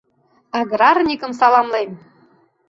[0.59, 1.89] —Аграрникым саламлем!